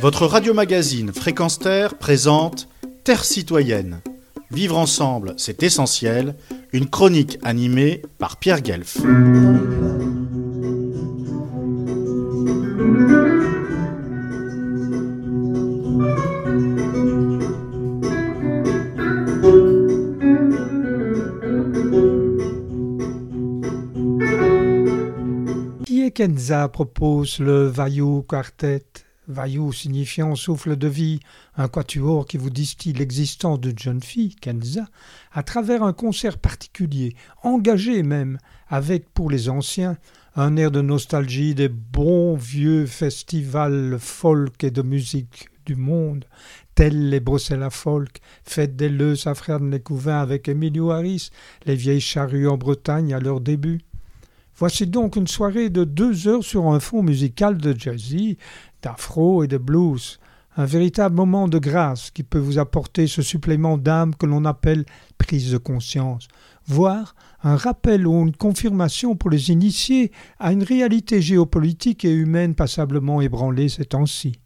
[0.00, 2.68] Votre radio-magazine Fréquence Terre présente
[3.04, 4.00] Terre citoyenne.
[4.50, 6.36] Vivre ensemble, c'est essentiel.
[6.72, 8.98] Une chronique animée par Pierre Guelf.
[26.12, 28.84] Kenza propose le Vaillou Quartet,
[29.30, 31.20] Vaillou signifiant souffle de vie,
[31.56, 34.86] un quatuor qui vous distille l'existence d'une jeune fille, Kenza,
[35.32, 39.96] à travers un concert particulier, engagé même, avec pour les anciens
[40.36, 46.24] un air de nostalgie des bons vieux festivals folk et de musique du monde,
[46.74, 51.30] tels les Bruxelles folk, fêtes des Leus à Frères-de-Lécouvin avec Emilio Harris,
[51.66, 53.80] les vieilles charrues en Bretagne à leur début.
[54.56, 58.36] Voici donc une soirée de deux heures sur un fond musical de jazzy,
[58.82, 60.18] d'afro et de blues.
[60.56, 64.84] Un véritable moment de grâce qui peut vous apporter ce supplément d'âme que l'on appelle
[65.16, 66.26] prise de conscience,
[66.66, 72.54] voire un rappel ou une confirmation pour les initiés à une réalité géopolitique et humaine
[72.54, 74.40] passablement ébranlée ces temps-ci.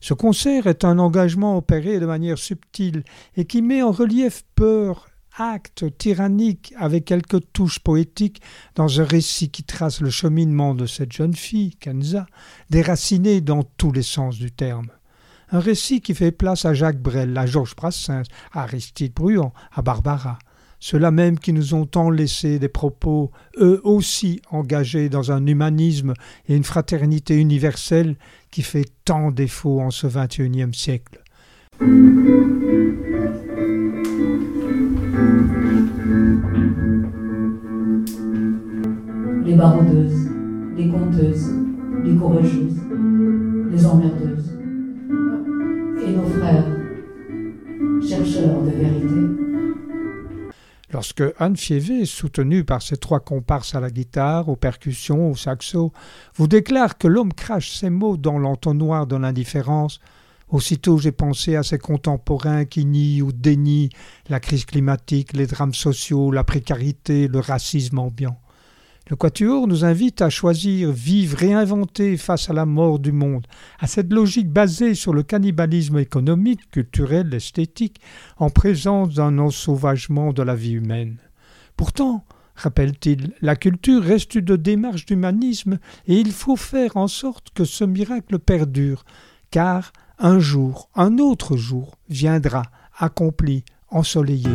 [0.00, 3.02] Ce concert est un engagement opéré de manière subtile
[3.36, 8.40] et qui met en relief peur, acte tyrannique avec quelques touches poétiques
[8.74, 12.26] dans un récit qui trace le cheminement de cette jeune fille, Kenza,
[12.70, 14.88] déracinée dans tous les sens du terme.
[15.50, 19.82] Un récit qui fait place à Jacques Brel, à Georges Brassens, à Aristide Bruand, à
[19.82, 20.38] Barbara.
[20.80, 26.14] Ceux-là même qui nous ont tant laissé des propos, eux aussi engagés dans un humanisme
[26.48, 28.16] et une fraternité universelle
[28.50, 31.22] qui fait tant défaut en ce XXIe siècle.
[42.04, 42.80] Les courageuses,
[43.70, 44.58] les emmerdeuses.
[46.04, 46.66] Et nos frères,
[48.06, 49.42] chercheurs de vérité.
[50.92, 55.92] Lorsque Anne Fievé, soutenue par ses trois comparses à la guitare, aux percussions, au saxo,
[56.36, 60.00] vous déclare que l'homme crache ses mots dans l'entonnoir de l'indifférence,
[60.48, 63.90] Aussitôt j'ai pensé à ces contemporains qui nient ou dénient
[64.28, 68.38] la crise climatique, les drames sociaux, la précarité, le racisme ambiant.
[69.08, 73.46] Le Quatuor nous invite à choisir, vivre, réinventer face à la mort du monde,
[73.78, 78.00] à cette logique basée sur le cannibalisme économique, culturel, esthétique,
[78.36, 81.18] en présence d'un ensauvagement de la vie humaine.
[81.76, 82.24] Pourtant,
[82.56, 85.78] rappelle-t-il, la culture reste une démarche d'humanisme
[86.08, 89.04] et il faut faire en sorte que ce miracle perdure,
[89.52, 92.62] car un jour, un autre jour viendra,
[92.98, 94.50] accompli, ensoleillé.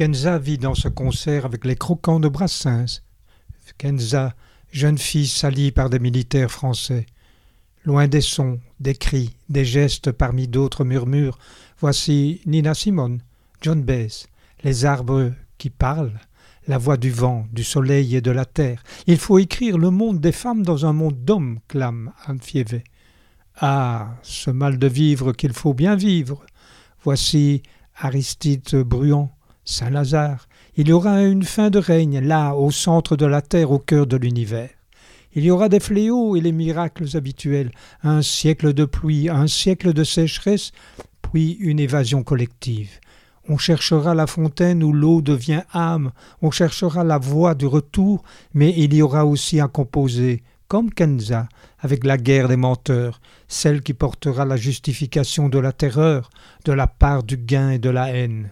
[0.00, 3.02] Kenza vit dans ce concert avec les croquants de Brassens.
[3.76, 4.34] Kenza,
[4.72, 7.04] jeune fille salie par des militaires français.
[7.84, 11.38] Loin des sons, des cris, des gestes parmi d'autres murmures,
[11.80, 13.20] voici Nina Simone,
[13.60, 14.24] John Baez,
[14.64, 16.18] les arbres qui parlent,
[16.66, 18.82] la voix du vent, du soleil et de la terre.
[19.06, 22.40] Il faut écrire le monde des femmes dans un monde d'hommes, clame Anne.
[23.60, 26.42] Ah, ce mal de vivre qu'il faut bien vivre.
[27.02, 27.62] Voici
[27.96, 30.48] Aristide Bruant, Saint-Lazare.
[30.76, 34.06] Il y aura une fin de règne, là, au centre de la terre, au cœur
[34.06, 34.70] de l'univers.
[35.34, 37.70] Il y aura des fléaux et les miracles habituels,
[38.02, 40.72] un siècle de pluie, un siècle de sécheresse,
[41.22, 42.98] puis une évasion collective.
[43.48, 48.22] On cherchera la fontaine où l'eau devient âme, on cherchera la voie du retour,
[48.54, 51.48] mais il y aura aussi à composer, comme Kenza,
[51.78, 56.30] avec la guerre des menteurs, celle qui portera la justification de la terreur,
[56.64, 58.50] de la part du gain et de la haine.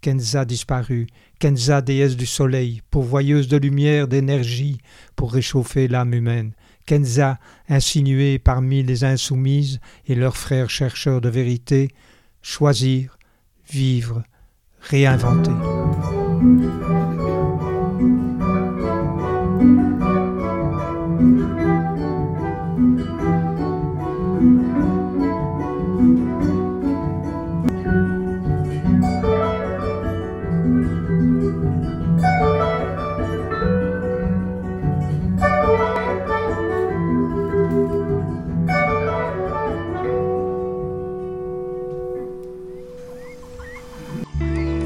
[0.00, 4.78] Kenza disparut, Kenza déesse du soleil, pourvoyeuse de lumière, d'énergie,
[5.16, 6.52] pour réchauffer l'âme humaine.
[6.86, 7.38] Kenza,
[7.68, 11.90] insinuée parmi les insoumises et leurs frères chercheurs de vérité,
[12.42, 13.18] choisir,
[13.70, 14.22] vivre,
[14.80, 15.52] réinventer.